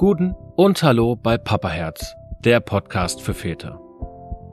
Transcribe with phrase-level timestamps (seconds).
[0.00, 3.78] Guten und Hallo bei Papaherz, der Podcast für Väter.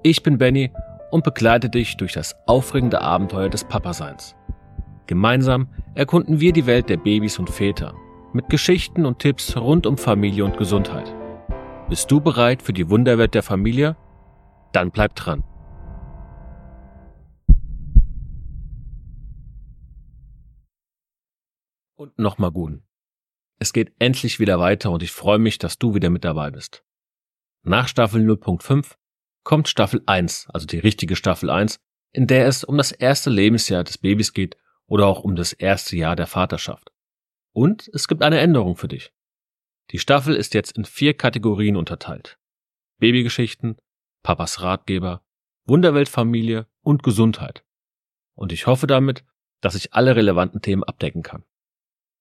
[0.03, 0.73] Ich bin Benny
[1.09, 4.35] und begleite dich durch das aufregende Abenteuer des Papaseins.
[5.05, 7.93] Gemeinsam erkunden wir die Welt der Babys und Väter
[8.33, 11.15] mit Geschichten und Tipps rund um Familie und Gesundheit.
[11.87, 13.95] Bist du bereit für die Wunderwelt der Familie?
[14.73, 15.45] Dann bleib dran.
[21.95, 22.86] Und nochmal guten.
[23.59, 26.83] Es geht endlich wieder weiter und ich freue mich, dass du wieder mit dabei bist.
[27.63, 28.95] Nach Staffel 0.5
[29.43, 31.79] kommt Staffel 1, also die richtige Staffel 1,
[32.11, 35.97] in der es um das erste Lebensjahr des Babys geht oder auch um das erste
[35.97, 36.91] Jahr der Vaterschaft.
[37.53, 39.11] Und es gibt eine Änderung für dich.
[39.91, 42.37] Die Staffel ist jetzt in vier Kategorien unterteilt.
[42.99, 43.77] Babygeschichten,
[44.21, 45.23] Papas Ratgeber,
[45.65, 47.63] Wunderweltfamilie und Gesundheit.
[48.35, 49.23] Und ich hoffe damit,
[49.61, 51.43] dass ich alle relevanten Themen abdecken kann.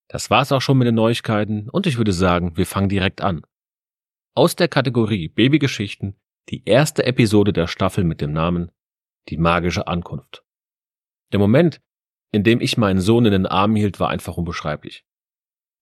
[0.08, 3.42] Das war's auch schon mit den Neuigkeiten und ich würde sagen, wir fangen direkt an.
[4.34, 6.16] Aus der Kategorie Babygeschichten
[6.48, 8.70] die erste Episode der Staffel mit dem Namen
[9.28, 10.44] Die magische Ankunft.
[11.32, 11.80] Der Moment,
[12.30, 15.04] in dem ich meinen Sohn in den Arm hielt, war einfach unbeschreiblich.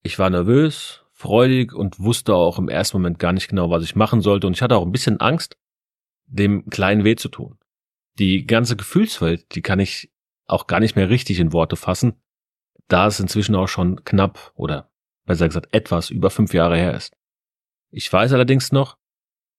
[0.03, 3.94] Ich war nervös, freudig und wusste auch im ersten Moment gar nicht genau, was ich
[3.97, 5.59] machen sollte und ich hatte auch ein bisschen Angst,
[6.27, 7.59] dem Kleinen weh zu tun.
[8.19, 10.11] Die ganze Gefühlswelt, die kann ich
[10.47, 12.14] auch gar nicht mehr richtig in Worte fassen,
[12.89, 14.91] da es inzwischen auch schon knapp oder
[15.27, 17.17] besser gesagt etwas über fünf Jahre her ist.
[17.91, 18.99] Ich weiß allerdings noch,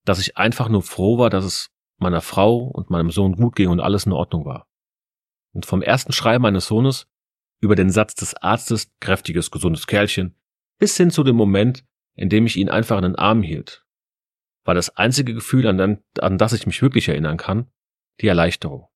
[0.03, 3.69] dass ich einfach nur froh war, dass es meiner Frau und meinem Sohn gut ging
[3.69, 4.67] und alles in Ordnung war.
[5.53, 7.07] Und vom ersten Schrei meines Sohnes
[7.61, 10.35] über den Satz des Arztes, kräftiges, gesundes Kerlchen,
[10.77, 13.85] bis hin zu dem Moment, in dem ich ihn einfach in den Arm hielt,
[14.65, 17.71] war das einzige Gefühl, an, an das ich mich wirklich erinnern kann,
[18.21, 18.87] die Erleichterung.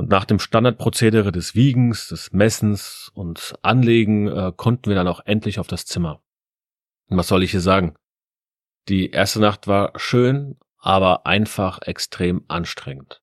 [0.00, 5.20] Und nach dem Standardprozedere des Wiegens, des Messens und Anlegen äh, konnten wir dann auch
[5.26, 6.22] endlich auf das Zimmer.
[7.10, 7.94] Und was soll ich hier sagen?
[8.88, 13.22] Die erste Nacht war schön, aber einfach extrem anstrengend.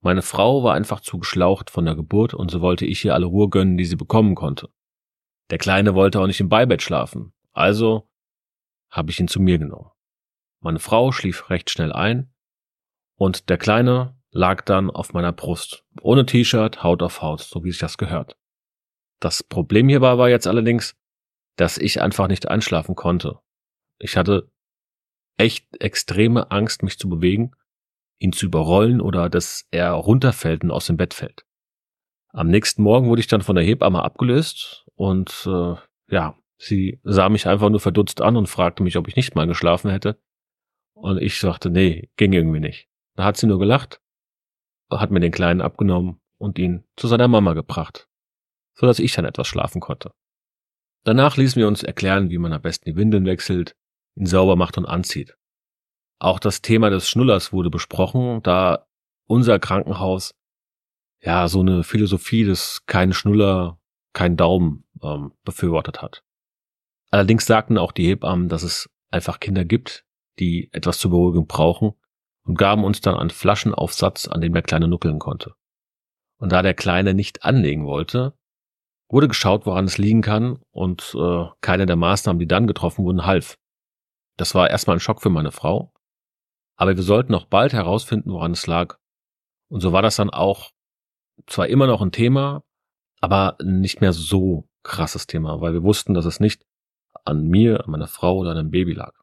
[0.00, 3.26] Meine Frau war einfach zu geschlaucht von der Geburt und so wollte ich ihr alle
[3.26, 4.68] Ruhe gönnen, die sie bekommen konnte.
[5.50, 8.08] Der Kleine wollte auch nicht im Beibett schlafen, also
[8.90, 9.90] habe ich ihn zu mir genommen.
[10.60, 12.32] Meine Frau schlief recht schnell ein
[13.16, 17.70] und der Kleine lag dann auf meiner Brust, ohne T-Shirt, Haut auf Haut, so wie
[17.70, 18.36] sich das gehört.
[19.18, 20.94] Das Problem hierbei war jetzt allerdings,
[21.56, 23.38] dass ich einfach nicht einschlafen konnte.
[23.98, 24.50] Ich hatte
[25.38, 27.52] echt extreme Angst, mich zu bewegen,
[28.18, 31.46] ihn zu überrollen oder dass er runterfällt und aus dem Bett fällt.
[32.28, 35.76] Am nächsten Morgen wurde ich dann von der Hebamme abgelöst und äh,
[36.08, 39.46] ja, sie sah mich einfach nur verdutzt an und fragte mich, ob ich nicht mal
[39.46, 40.20] geschlafen hätte.
[40.92, 42.88] Und ich sagte, nee, ging irgendwie nicht.
[43.14, 44.02] Da hat sie nur gelacht
[44.90, 48.08] hat mir den Kleinen abgenommen und ihn zu seiner Mama gebracht,
[48.74, 50.12] so dass ich dann etwas schlafen konnte.
[51.04, 53.76] Danach ließen wir uns erklären, wie man am besten die Windeln wechselt,
[54.16, 55.36] ihn sauber macht und anzieht.
[56.18, 58.86] Auch das Thema des Schnullers wurde besprochen, da
[59.26, 60.34] unser Krankenhaus
[61.20, 63.78] ja so eine Philosophie des kein Schnuller,
[64.12, 66.22] kein Daumen ähm, befürwortet hat.
[67.10, 70.04] Allerdings sagten auch die Hebammen, dass es einfach Kinder gibt,
[70.38, 71.94] die etwas zur Beruhigung brauchen
[72.46, 75.54] und gaben uns dann einen Flaschenaufsatz, an dem der Kleine nuckeln konnte.
[76.38, 78.34] Und da der Kleine nicht anlegen wollte,
[79.08, 83.26] wurde geschaut, woran es liegen kann, und äh, keine der Maßnahmen, die dann getroffen wurden,
[83.26, 83.56] half.
[84.36, 85.92] Das war erstmal ein Schock für meine Frau,
[86.76, 88.98] aber wir sollten noch bald herausfinden, woran es lag.
[89.68, 90.70] Und so war das dann auch
[91.46, 92.62] zwar immer noch ein Thema,
[93.20, 96.64] aber nicht mehr so krasses Thema, weil wir wussten, dass es nicht
[97.24, 99.14] an mir, an meiner Frau oder an einem Baby lag.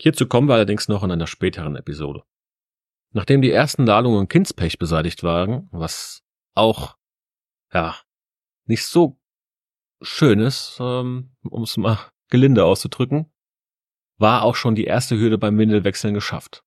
[0.00, 2.24] Hierzu kommen wir allerdings noch in einer späteren Episode.
[3.12, 6.22] Nachdem die ersten Ladungen Kindspech beseitigt waren, was
[6.54, 6.96] auch,
[7.72, 7.96] ja,
[8.64, 9.18] nicht so
[10.00, 11.98] schön ist, ähm, um es mal
[12.30, 13.30] gelinde auszudrücken,
[14.16, 16.64] war auch schon die erste Hürde beim Windelwechseln geschafft.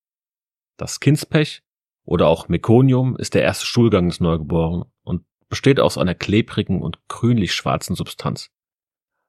[0.77, 1.63] Das Kindspech
[2.03, 6.99] oder auch Mekonium ist der erste Stuhlgang des Neugeborenen und besteht aus einer klebrigen und
[7.07, 8.51] grünlich-schwarzen Substanz.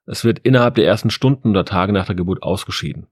[0.06, 3.06] Es wird innerhalb der ersten Stunden oder Tage nach der Geburt ausgeschieden.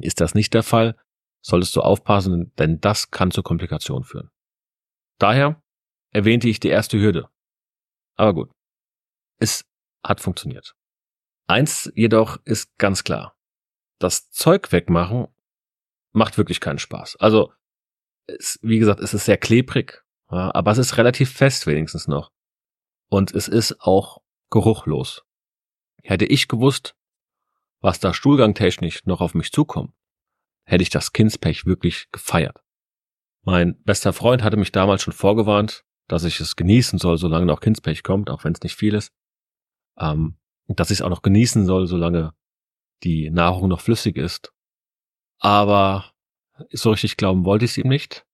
[0.00, 0.96] Ist das nicht der Fall,
[1.42, 4.30] solltest du aufpassen, denn das kann zu Komplikationen führen.
[5.18, 5.62] Daher
[6.10, 7.28] erwähnte ich die erste Hürde.
[8.16, 8.50] Aber gut,
[9.38, 9.64] es
[10.02, 10.74] hat funktioniert.
[11.46, 13.36] Eins jedoch ist ganz klar.
[13.98, 15.28] Das Zeug wegmachen
[16.12, 17.16] macht wirklich keinen Spaß.
[17.16, 17.52] Also,
[18.26, 22.30] es, wie gesagt, es ist sehr klebrig, aber es ist relativ fest wenigstens noch.
[23.08, 25.24] Und es ist auch geruchlos.
[26.02, 26.96] Hätte ich gewusst,
[27.80, 29.92] was da stuhlgangtechnisch noch auf mich zukommt,
[30.70, 32.62] hätte ich das Kindspech wirklich gefeiert.
[33.42, 37.60] Mein bester Freund hatte mich damals schon vorgewarnt, dass ich es genießen soll, solange noch
[37.60, 39.12] Kindspech kommt, auch wenn es nicht viel ist.
[39.98, 40.38] Ähm,
[40.68, 42.34] dass ich es auch noch genießen soll, solange
[43.02, 44.52] die Nahrung noch flüssig ist.
[45.38, 46.12] Aber
[46.70, 48.26] so richtig glauben wollte ich es ihm nicht.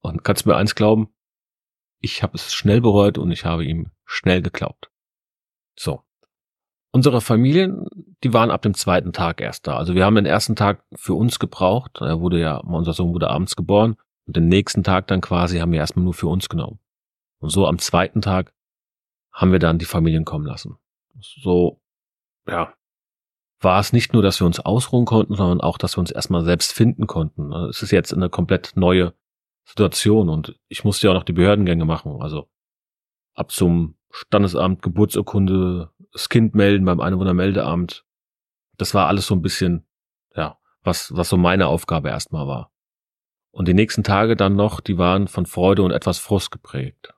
[0.00, 1.14] Und kannst mir eins glauben,
[2.00, 4.90] ich habe es schnell bereut und ich habe ihm schnell geglaubt.
[5.78, 6.02] So.
[6.94, 7.86] Unsere Familien,
[8.22, 9.76] die waren ab dem zweiten Tag erst da.
[9.76, 11.98] Also wir haben den ersten Tag für uns gebraucht.
[12.00, 13.96] Er wurde ja, unser Sohn wurde abends geboren.
[14.26, 16.78] Und den nächsten Tag dann quasi haben wir erstmal nur für uns genommen.
[17.38, 18.52] Und so am zweiten Tag
[19.32, 20.76] haben wir dann die Familien kommen lassen.
[21.18, 21.80] So,
[22.46, 22.74] ja,
[23.60, 26.44] war es nicht nur, dass wir uns ausruhen konnten, sondern auch, dass wir uns erstmal
[26.44, 27.52] selbst finden konnten.
[27.52, 29.14] Es ist jetzt eine komplett neue
[29.64, 32.20] Situation und ich musste ja auch noch die Behördengänge machen.
[32.20, 32.48] Also
[33.34, 38.04] ab zum Standesamt, Geburtsurkunde, das Kind melden beim Einwohnermeldeamt.
[38.76, 39.86] Das war alles so ein bisschen,
[40.34, 42.72] ja, was, was so meine Aufgabe erstmal war.
[43.50, 47.12] Und die nächsten Tage dann noch, die waren von Freude und etwas Frust geprägt.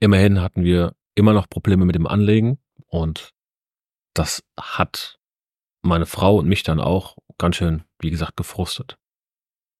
[0.00, 3.34] Immerhin hatten wir immer noch Probleme mit dem Anlegen und
[4.14, 5.18] das hat
[5.82, 8.98] meine Frau und mich dann auch ganz schön, wie gesagt, gefrustet.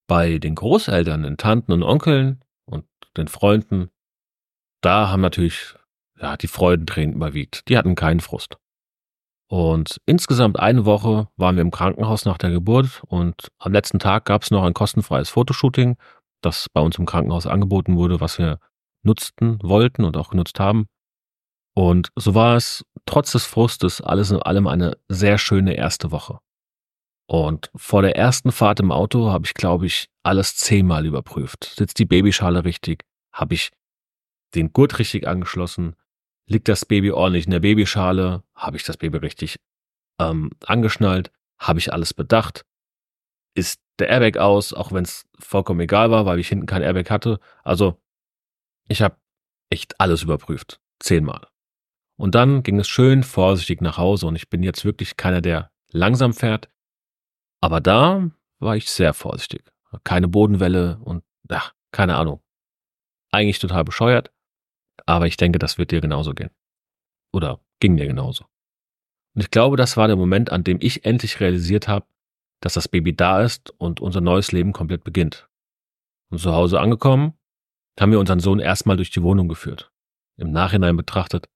[0.06, 2.86] Bei den Großeltern, den Tanten und Onkeln und
[3.16, 3.90] den Freunden,
[4.80, 5.74] da haben natürlich
[6.20, 7.68] ja, die Freudentränen überwiegt.
[7.68, 8.56] Die hatten keinen Frust.
[9.50, 14.26] Und insgesamt eine Woche waren wir im Krankenhaus nach der Geburt und am letzten Tag
[14.26, 15.96] gab es noch ein kostenfreies Fotoshooting,
[16.42, 18.58] das bei uns im Krankenhaus angeboten wurde, was wir
[19.02, 20.86] nutzten wollten und auch genutzt haben.
[21.74, 26.40] Und so war es trotz des Frustes alles in allem eine sehr schöne erste Woche.
[27.26, 31.72] Und vor der ersten Fahrt im Auto habe ich, glaube ich, alles zehnmal überprüft.
[31.76, 33.04] Sitzt die Babyschale richtig?
[33.32, 33.70] Habe ich
[34.54, 35.94] den Gurt richtig angeschlossen?
[36.48, 38.42] Liegt das Baby ordentlich in der Babyschale?
[38.54, 39.56] Habe ich das Baby richtig
[40.18, 41.30] ähm, angeschnallt?
[41.58, 42.64] Habe ich alles bedacht?
[43.54, 47.10] Ist der Airbag aus, auch wenn es vollkommen egal war, weil ich hinten kein Airbag
[47.10, 47.38] hatte?
[47.64, 48.00] Also,
[48.88, 49.16] ich habe
[49.68, 50.80] echt alles überprüft.
[51.00, 51.46] Zehnmal.
[52.16, 55.70] Und dann ging es schön vorsichtig nach Hause und ich bin jetzt wirklich keiner, der
[55.90, 56.70] langsam fährt.
[57.60, 59.64] Aber da war ich sehr vorsichtig.
[60.02, 62.42] Keine Bodenwelle und ach, keine Ahnung.
[63.30, 64.32] Eigentlich total bescheuert,
[65.06, 66.50] aber ich denke, das wird dir genauso gehen.
[67.32, 68.44] Oder ging dir genauso.
[69.34, 72.06] Und ich glaube, das war der Moment, an dem ich endlich realisiert habe,
[72.60, 75.48] dass das Baby da ist und unser neues Leben komplett beginnt.
[76.30, 77.34] Und zu Hause angekommen,
[78.00, 79.92] haben wir unseren Sohn erstmal durch die Wohnung geführt.
[80.36, 81.48] Im Nachhinein betrachtet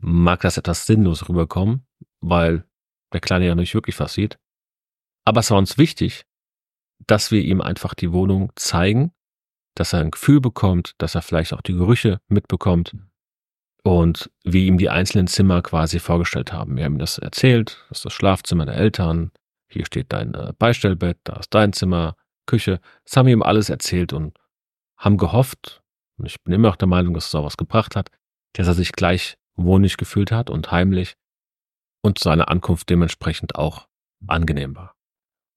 [0.00, 1.86] mag das etwas sinnlos rüberkommen,
[2.20, 2.64] weil
[3.12, 4.38] der Kleine ja nicht wirklich was sieht.
[5.24, 6.24] Aber es war uns wichtig,
[7.06, 9.12] dass wir ihm einfach die Wohnung zeigen,
[9.78, 12.96] dass er ein Gefühl bekommt, dass er vielleicht auch die Gerüche mitbekommt
[13.84, 16.76] und wir ihm die einzelnen Zimmer quasi vorgestellt haben.
[16.76, 19.30] Wir haben ihm das erzählt, das ist das Schlafzimmer der Eltern,
[19.68, 22.16] hier steht dein äh, Beistellbett, da ist dein Zimmer,
[22.46, 22.80] Küche.
[23.04, 24.36] Das haben wir ihm alles erzählt und
[24.96, 25.82] haben gehofft,
[26.16, 28.10] und ich bin immer noch der Meinung, dass es auch was gebracht hat,
[28.54, 31.16] dass er sich gleich wohnlich gefühlt hat und heimlich
[32.02, 33.86] und seine Ankunft dementsprechend auch
[34.26, 34.96] angenehm war.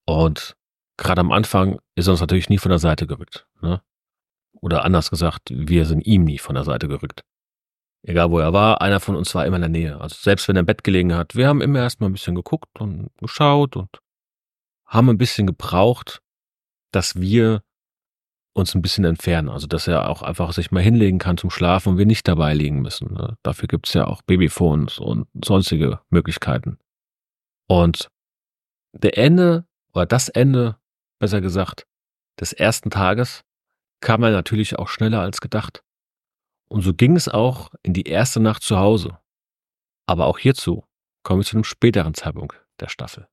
[0.06, 0.56] Und
[0.97, 3.47] gerade am Anfang ist er uns natürlich nie von der Seite gerückt.
[3.62, 3.81] Ne?
[4.62, 7.24] Oder anders gesagt, wir sind ihm nie von der Seite gerückt.
[8.04, 10.02] Egal wo er war, einer von uns war immer in der Nähe.
[10.02, 12.80] Also selbst wenn er im Bett gelegen hat, wir haben immer erstmal ein bisschen geguckt
[12.80, 14.00] und geschaut und
[14.86, 16.22] haben ein bisschen gebraucht,
[16.92, 17.62] dass wir
[18.54, 19.50] uns ein bisschen entfernen.
[19.50, 22.54] Also dass er auch einfach sich mal hinlegen kann zum Schlafen und wir nicht dabei
[22.54, 23.13] liegen müssen.
[23.13, 23.38] Ne?
[23.44, 26.78] Dafür gibt's ja auch Babyphones und sonstige Möglichkeiten.
[27.68, 28.10] Und
[28.94, 30.75] der Ende, oder das Ende,
[31.20, 31.88] besser gesagt,
[32.39, 33.44] des ersten Tages
[34.01, 35.84] kam er natürlich auch schneller als gedacht.
[36.67, 39.17] Und so ging es auch in die erste Nacht zu Hause.
[40.08, 40.84] Aber auch hierzu
[41.24, 43.27] kommen wir zu einem späteren Zeitpunkt der Staffel.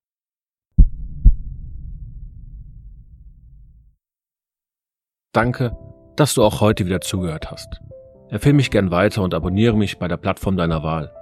[5.33, 5.77] Danke,
[6.17, 7.81] dass du auch heute wieder zugehört hast.
[8.29, 11.13] Empfehle mich gern weiter und abonniere mich bei der Plattform deiner Wahl.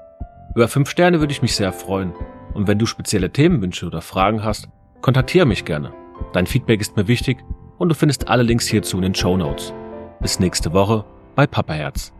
[0.55, 2.15] Über fünf Sterne würde ich mich sehr freuen.
[2.55, 4.69] Und wenn du spezielle Themenwünsche oder Fragen hast,
[5.03, 5.93] kontaktiere mich gerne.
[6.33, 7.45] Dein Feedback ist mir wichtig
[7.79, 9.73] und du findest alle Links hierzu in den Show Notes.
[10.21, 11.05] Bis nächste Woche
[11.35, 12.13] bei Papa Herz.